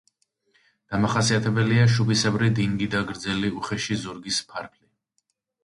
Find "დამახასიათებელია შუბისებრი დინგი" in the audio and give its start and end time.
0.93-2.89